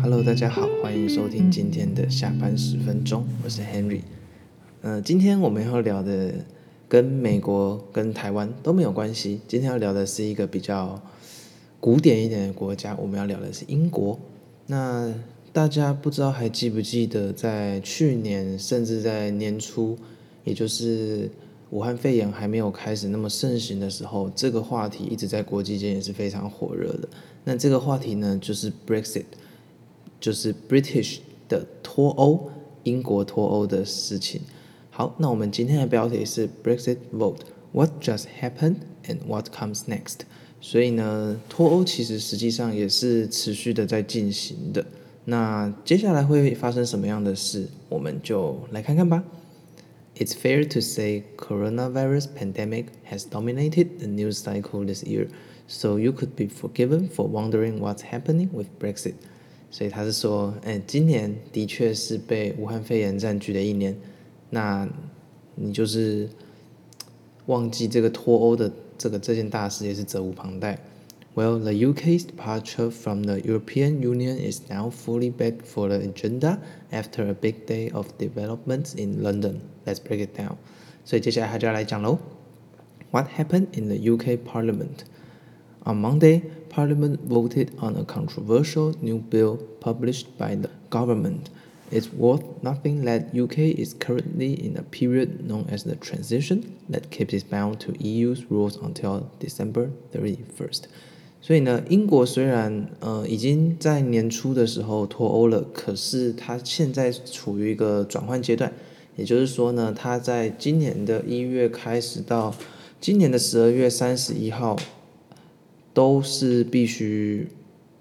[0.00, 4.00] Hello，大家好，欢迎收听今天的下班十分钟，我是 Henry。
[5.02, 6.32] 今天我们要聊的
[6.88, 10.98] 跟美国跟台湾都没有关系，今天要聊的是一个比较
[11.80, 14.18] 古典一点的国家，我们要聊的是英国。
[14.68, 15.12] 那
[15.52, 19.98] 大家不知道还记不记得，在去年甚至在年初。
[20.44, 21.28] 也就是
[21.70, 27.08] 武汉肺炎还没有开始那么盛行的时候，这个话题一直在国际间也是非常火热的。
[27.42, 29.24] 那这个话题呢，就是 Brexit，
[30.20, 32.48] 就是 British 的脱欧，
[32.84, 34.40] 英国脱欧的事情。
[34.90, 38.76] 好，那我们今天的标题是 Brexit Vote，What just happened
[39.08, 40.18] and what comes next？
[40.60, 44.84] 所以呢，脱欧其实实际上也是持续的在进行的。
[45.24, 49.24] 那接下来会发生什么样的事，我们就来看看吧。
[50.16, 55.26] It's fair to say coronavirus pandemic has dominated the news cycle this year,
[55.66, 59.14] so you could be forgiven for wondering what's happening with Brexit.
[59.72, 63.96] 所以他是说，哎，今年的确是被武汉肺炎占据的一年。
[64.50, 64.88] 那，
[65.56, 66.28] 你就是
[67.46, 70.78] 忘记这个脱欧的这个这件大事也是责无旁贷。
[71.36, 76.62] well, the UK's departure from the European Union is now fully back for the agenda
[76.92, 79.68] after a big day of developments in London.
[79.84, 80.58] Let's break it down.
[83.10, 85.04] What happened in the UK Parliament?
[85.84, 86.38] On Monday,
[86.68, 91.50] Parliament voted on a controversial new bill published by the government.
[91.90, 97.10] It's worth nothing that UK is currently in a period known as the transition that
[97.10, 100.86] keeps it bound to EU's rules until December 31st.
[101.46, 108.72] 所以呢，英国虽然呃已经在年初的时候脱欧了，可是它现在处于一个转换阶段，
[109.16, 112.54] 也就是说呢，它在今年的一月开始到
[112.98, 114.74] 今年的十二月三十一号，
[115.92, 117.48] 都是必须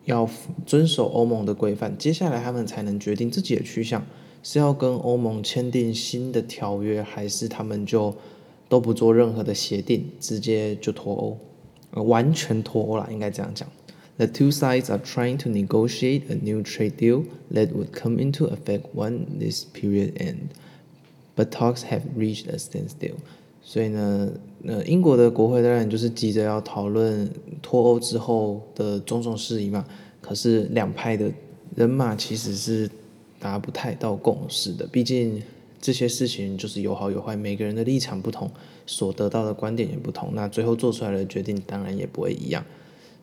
[0.06, 0.30] 要
[0.66, 1.98] 遵守欧盟的规范。
[1.98, 4.06] 接下来他们才能决定自己的去向，
[4.42, 8.16] 是要跟欧盟签订新的条约，还是他们就
[8.70, 11.38] 都不做任何的协定，直接就脱欧。
[12.02, 13.68] 完全脱欧了，应该这样讲。
[14.18, 18.86] The two sides are trying to negotiate a new trade deal that would come into effect
[18.94, 20.54] when this period ends,
[21.36, 23.16] but talks have reached a standstill。
[23.64, 24.32] 所以呢，
[24.68, 27.30] 呃，英国的国会当然就是急着要讨论
[27.62, 29.84] 脱欧之后的种种事宜嘛。
[30.22, 31.30] 可是两派的
[31.76, 32.90] 人马其实是
[33.40, 35.42] 达不太到共识的，毕竟。
[35.84, 38.50] 这些事情就是有好有坏，每个人的立场不同，
[38.86, 42.64] 所得到的观点也不同，那最后做出来的决定当然也不会一样。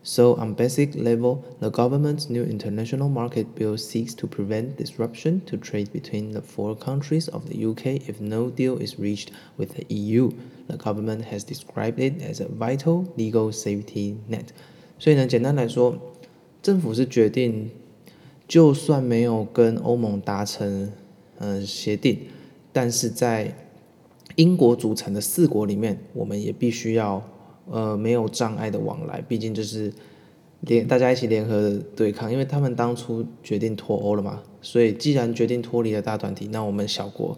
[0.03, 5.57] So, on basic level, the government's new international market bill seeks to prevent disruption to
[5.57, 9.85] trade between the four countries of the UK if no deal is reached with the
[9.89, 10.29] EU.
[10.69, 14.49] The government has described it as a vital legal safety net.
[14.99, 15.97] 所以呢，简单来说，
[16.61, 17.71] 政府是决定，
[18.47, 20.91] 就算没有跟欧盟达成
[21.39, 22.21] 嗯、呃、协定，
[22.73, 23.53] 但是在
[24.37, 27.23] 英国组成的四国里面，我们也必须要
[27.69, 29.93] 呃没有障碍的往来，毕竟这是
[30.61, 37.37] 联大家一起联合对抗，因为他们当初决定脱欧了嘛，所以既然决定脱离了大团体，那我们小国、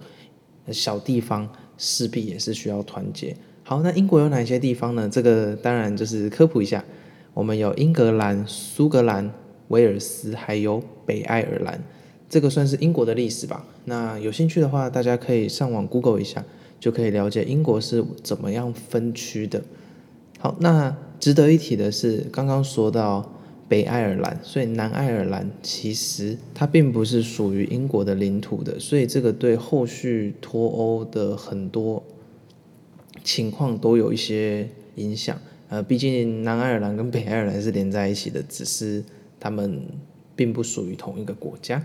[0.71, 3.35] 小地方势必也是需要团结。
[3.65, 5.09] 好，那英国有哪些地方呢？
[5.09, 6.85] 这个当然就是科普一下，
[7.33, 9.33] 我们有英格兰、苏格兰、
[9.69, 11.83] 威尔斯，还有北爱尔兰。
[12.33, 13.63] 这个算是英国的历史吧。
[13.85, 16.43] 那有兴趣的话，大家可以上网 Google 一下，
[16.81, 19.63] 就可以了解英国是怎么样分区的。
[20.39, 23.31] 好，那值得一提的是，刚刚说到
[23.69, 32.03] 北爱尔兰，所以南爱尔兰其实它并不是属于英国的领土的，所以这个对后续脱欧的很多
[33.23, 35.39] 情况都有一些影响。
[35.69, 39.05] 呃，毕竟南爱尔兰跟北爱尔兰是连在一起的，只是
[39.39, 39.83] 他们
[40.35, 41.85] 并不属于同一个国家。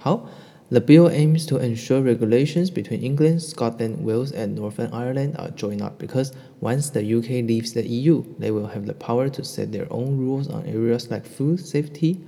[0.00, 0.26] How?
[0.70, 5.82] The bill aims to ensure regulations between England, Scotland, Wales, and Northern Ireland are joined
[5.82, 9.72] up because once the UK leaves the EU, they will have the power to set
[9.72, 12.20] their own rules on areas like food safety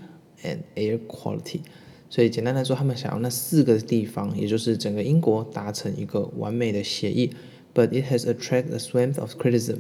[0.43, 1.63] and air quality.
[2.11, 7.31] 所以简单来说，他们想要那四个地方，也就是整个英国达成一个完美的协议。
[7.75, 9.79] But it has attracted a swarm of criticism.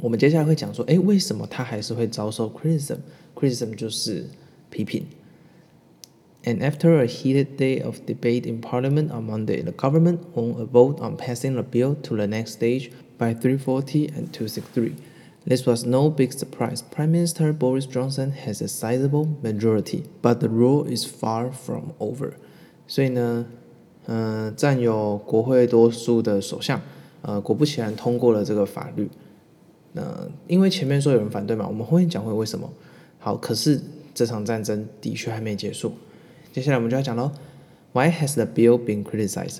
[0.00, 4.26] 我们接下来会讲说，哎，为什么它还是会遭受 criticism？criticism 就是
[4.70, 5.04] 批评。
[6.46, 11.00] and after a heated day of debate in Parliament on Monday, the government won a vote
[11.00, 14.94] on passing the bill to the next stage by 340 and 263.
[15.44, 16.82] This was no big surprise.
[16.82, 22.34] Prime Minister Boris Johnson has a sizable majority, but the rule is far from over.
[22.88, 23.46] 所以呢，
[24.06, 26.80] 呃，占有国会多数的首相，
[27.22, 29.08] 呃，果不其然通过了这个法律。
[29.94, 32.70] 呃，因为前面说有人反对嘛，我们后面讲会为什么。
[33.18, 33.80] 好，可是
[34.14, 35.92] 这场战争的确还没结束。
[36.56, 37.32] 接下来我们就要讲喽。
[37.92, 39.58] Why has the bill been criticized?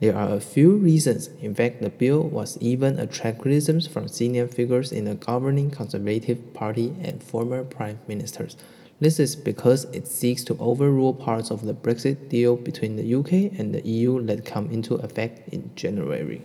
[0.00, 1.28] There are a few reasons.
[1.42, 6.38] In fact, the bill was even attract criticisms from senior figures in the governing Conservative
[6.54, 8.56] Party and former prime ministers.
[9.00, 13.58] This is because it seeks to overrule parts of the Brexit deal between the UK
[13.58, 16.40] and the EU that come into effect in January.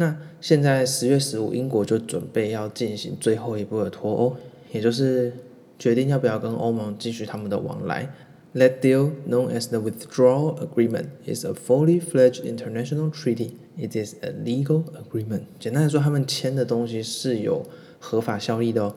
[0.00, 4.36] 那现在十月十五，英国就准备要进行最后一步的脱欧，
[4.70, 5.32] 也就是
[5.76, 8.08] 决定要不要跟欧盟继续他们的往来。
[8.54, 13.54] That deal, known as the Withdrawal Agreement, is a fully-fledged international treaty.
[13.76, 15.42] It is a legal agreement.
[15.58, 17.64] 简单来说，他们签的东西是有
[17.98, 18.94] 合法效力的。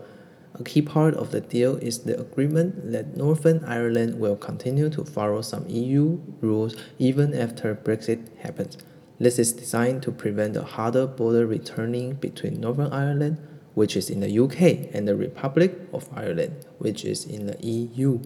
[0.54, 5.04] A key part of the deal is the agreement that Northern Ireland will continue to
[5.04, 8.78] follow some EU rules even after Brexit happens.
[9.22, 13.38] This is designed to prevent a harder border returning between Northern Ireland,
[13.76, 18.18] which is in the UK, and the Republic of Ireland, which is in the EU。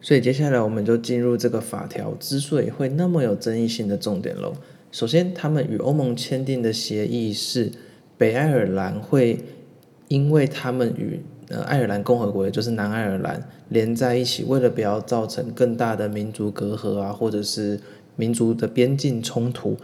[0.00, 4.54] 所以接下来我们就进入这个法条之所以会那么有争议性的重点喽。
[4.90, 7.70] 首先，他们与欧盟签订的协议是
[8.16, 9.38] 北爱尔兰会
[10.08, 11.20] 因为他们与
[11.50, 17.78] 呃爱尔兰共和国，也就是南爱尔兰连在一起，为了不要造成更大的民族隔阂啊，或者是
[18.16, 19.76] 民族的边境冲突。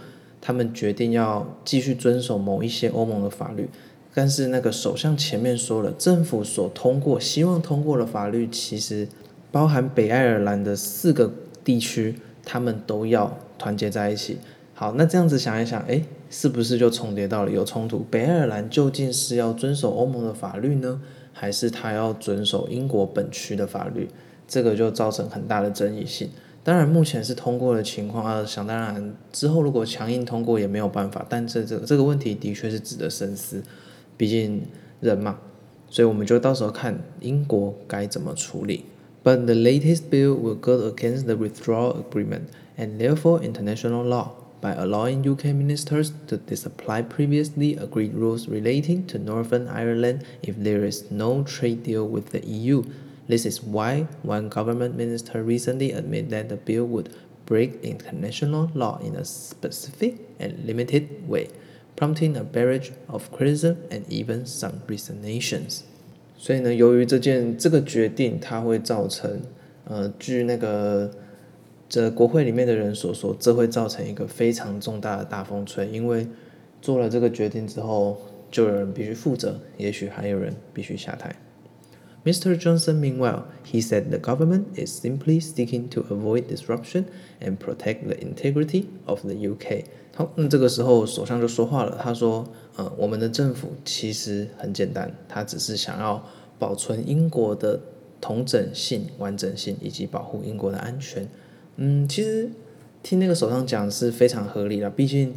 [0.46, 3.67] 他们决定要继续遵守某一些欧盟的法律，
[4.12, 9.08] 但是那个首相前面说了，政府所通过、希望通过的法律，其实
[9.50, 11.32] 包含北爱尔兰的四个
[11.64, 12.14] 地区，
[12.44, 14.37] 他们都要团结在一起。
[14.75, 18.00] 好，那这样子想一想，诶，是不是就重叠到了有冲突？
[18.11, 21.00] 北爱尔兰究竟是要遵守欧盟的法律呢，
[21.32, 24.11] 还是他要遵守英国本区的法律？
[24.46, 26.29] 这个就造成很大的争议性。
[26.64, 31.25] 当然，目前是通过的情况啊，想当然之后如果强硬通过也没有办法。
[31.28, 33.62] 但这这这个问题的确是值得深思，
[34.16, 34.62] 毕竟
[35.02, 35.38] 人嘛，
[35.90, 38.87] 所以我们就到时候看英国该怎么处理。
[39.22, 42.46] But the latest bill will go against the withdrawal agreement
[42.78, 44.31] and therefore international law
[44.62, 50.87] by allowing UK ministers to disapply previously agreed rules relating to Northern Ireland if there
[50.90, 52.82] is no trade deal with the EU
[53.26, 57.09] This is why one government minister recently admitted that the bill would
[57.47, 61.49] break international law in a specific and limited way,
[61.97, 65.85] prompting a barrage of criticism and even some resignations.
[66.37, 69.41] 所以呢，由于这件这个决定，它会造成，
[69.87, 71.11] 呃，据那个
[71.88, 76.27] 这国会里面的人所说，这会造成一个非常重大的大风吹，因为
[76.82, 78.20] 做了这个决定之后，
[78.50, 81.35] 就有人必须负责，也许还有人必须下台。
[82.25, 82.59] Mr.
[82.59, 87.05] Johnson, meanwhile, he said the government is simply sticking to avoid disruption
[87.41, 89.85] and protect the integrity of the UK.
[90.17, 92.47] 好，那这个时候首相就说话了，他说，
[92.79, 96.25] 嗯，我们的政府其实很简单，他只是想要
[96.59, 97.79] 保存英国的
[98.23, 101.29] 同整性、完整性以及保护英国的安全。
[101.77, 102.49] 嗯，其实
[103.03, 105.35] 听那个首相讲是非常合理的，毕竟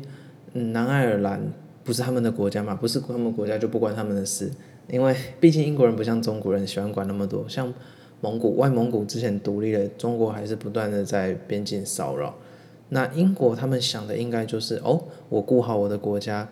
[0.53, 1.51] 南爱尔兰
[1.83, 4.49] 不是他们的国家嘛，不是他们国家就不关他们的事。
[4.89, 7.71] 因为毕竟英国人不像中国人喜欢管那么多，像
[8.21, 12.33] 蒙古、外蒙古之前独立了，中国还是不断的在边境骚扰。
[12.89, 16.47] 那英国他们想的应该就是哦，我顾好我的国家。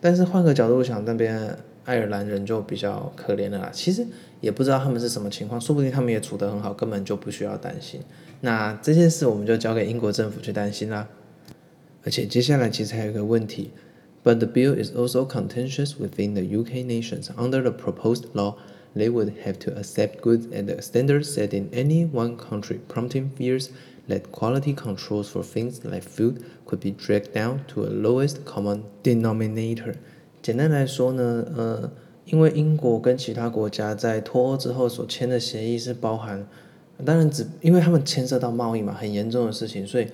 [0.00, 3.56] 但是换个角度想，那边爱尔兰人就比较可怜了。
[3.58, 3.70] 啦。
[3.72, 4.06] 其实
[4.42, 7.98] 也不知道他们是什么情况，说不定他们也处得很好，根本就不需要担心。
[8.42, 11.08] 那这件事我们就交给英国政府去担心啦。
[12.04, 13.70] 而且接下来其实还有一个问题。
[14.24, 17.30] But the bill is also contentious within the UK nations.
[17.36, 18.56] Under the proposed law,
[18.96, 23.28] they would have to accept goods at the standards set in any one country, prompting
[23.28, 23.68] fears
[24.08, 28.84] that quality controls for things like food could be dragged down to a lowest common
[29.02, 29.94] denominator.
[30.42, 31.92] 简单来说呢，呃，
[32.24, 36.46] 因为英国跟其他国家在脱欧之后所签的协议是包含，
[37.04, 40.06] 当然只因为他们牵涉到贸易嘛，很严重的事情，所以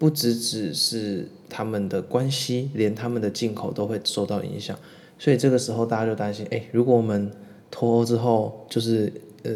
[0.00, 4.74] 不只只是他们的关系，连他们的进口都会受到影响，
[5.18, 7.30] 所以这个时候大家就担心：哎，如果我们
[7.70, 9.52] 脱欧之后，就是呃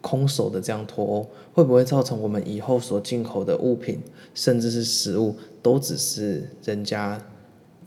[0.00, 3.98] 空手的这样脱欧，会不会造成我们以后所进口的物品，
[4.32, 7.20] 甚至是食物，都只是人家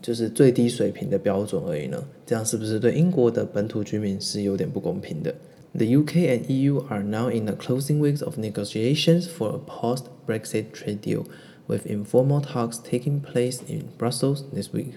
[0.02, 2.04] 就是最低水平的标准而已呢？
[2.26, 5.34] 这样是不是对英国的本土居民是有点不公平的
[5.72, 11.00] ？The UK and EU are now in the closing weeks of negotiations for a post-Brexit trade
[11.00, 11.22] deal.
[11.66, 14.94] with informal talks taking place in Brussels this week.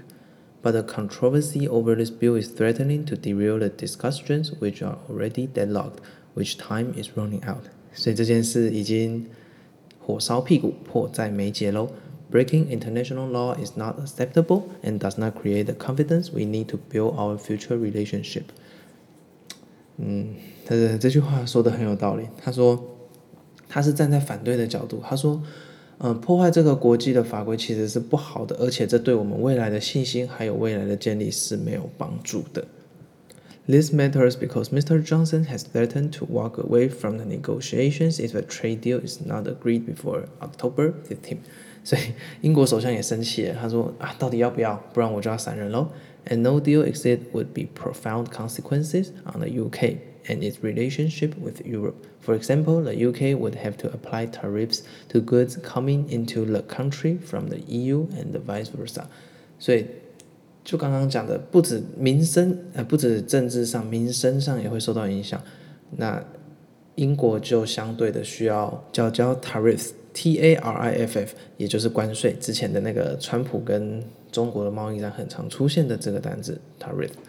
[0.61, 5.47] But the controversy over this bill is threatening to derail the discussions which are already
[5.47, 6.01] deadlocked,
[6.33, 7.65] which time is running out.
[12.29, 16.75] Breaking international law is not acceptable and does not create the confidence we need to
[16.77, 18.51] build our future relationship.
[19.99, 22.27] 嗯，他的这句话说的很有道理。
[22.37, 22.77] 他说，
[23.69, 25.01] 他是站在反对的角度。
[25.03, 25.41] 他说，
[25.99, 32.63] 嗯，破坏这个国际的法规其实是不好的，而且这对我们未来的信心还有未来的建立是没有帮助的。
[33.65, 35.01] This matters because Mr.
[35.03, 39.47] Johnson has threatened to walk away from the negotiations if a trade deal is not
[39.47, 41.39] agreed before October 15th。
[41.83, 42.01] 所以
[42.41, 44.75] 英国首相也生气了，他说啊，到底要不要？
[44.93, 45.87] 不然我就要散人喽。
[46.27, 49.95] And no deal exit would be profound consequences on the UK.
[50.27, 52.05] and its relationship with Europe.
[52.19, 57.17] For example, the UK would have to apply tariffs to goods coming into the country
[57.17, 59.07] from the EU and vice versa.
[59.59, 59.85] 所以，
[60.63, 65.41] 就刚刚讲的，不止民生啊，不止政治上，民生上也会受到影响。
[65.95, 66.23] 那
[66.95, 72.33] 英国就相对的需要交交 tariffs, T A R I F F, 也就是关税。
[72.39, 77.19] 之前的那个川普跟中国的贸易战很常出现的这个单子 t a r i f f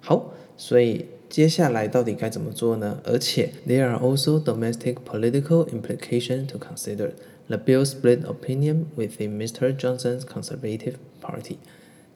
[0.00, 1.04] 好，所以。
[1.28, 3.00] 接下来到底该怎么做呢？
[3.04, 7.10] 而且，there are also domestic political implication s to consider.
[7.48, 9.76] The bill split opinion within Mr.
[9.76, 11.56] Johnson's Conservative Party，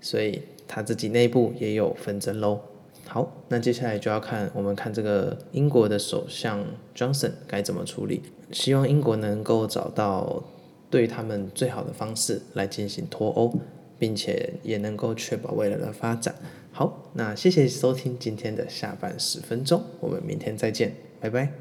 [0.01, 2.61] 所以他自己内部也有纷争喽。
[3.07, 6.65] 好，那接下来就要看我们看这个英国的首相
[6.97, 8.23] Johnson 该怎么处理。
[8.53, 10.43] 希望英国能够找到
[10.89, 13.55] 对他们最好的方式来进行脱欧。
[13.99, 16.35] 并且也能够确保未来的发展。
[16.73, 21.53] 好，那谢谢收听今天的下班十分钟，我们明天再见，拜拜。